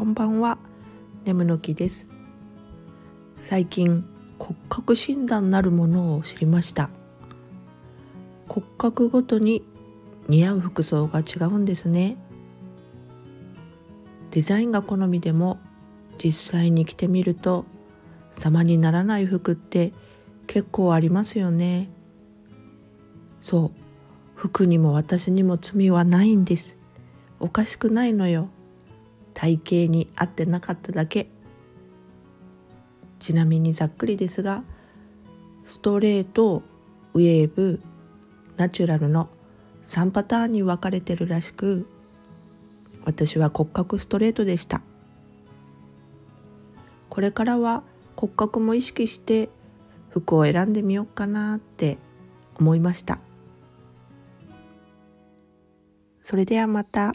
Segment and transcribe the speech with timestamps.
[0.00, 0.56] こんばんは。
[1.26, 2.06] 眠の木です。
[3.36, 4.02] 最近
[4.38, 6.88] 骨格診断なるものを知りました。
[8.48, 9.62] 骨格ごとに
[10.26, 12.16] 似合う服装が違うんですね。
[14.30, 15.58] デザインが好みでも
[16.16, 17.66] 実際に着てみると
[18.32, 19.92] 様にならない服って
[20.46, 21.90] 結構ありますよね。
[23.42, 23.70] そう。
[24.34, 26.78] 服にも私にも罪はないんです。
[27.38, 28.48] おかしくないのよ。
[29.34, 31.28] 体型に合ってなかっただけ。
[33.18, 34.64] ちなみにざっくりですが
[35.64, 36.62] ストレート
[37.12, 37.80] ウェーブ
[38.56, 39.28] ナチュラルの
[39.84, 41.86] 3パターンに分かれてるらしく
[43.04, 44.82] 私は骨格ストレートでした。
[47.08, 47.82] これからは
[48.16, 49.48] 骨格も意識して
[50.10, 51.98] 服を選んでみようかなって
[52.58, 53.20] 思いました。
[56.22, 57.14] それではまた。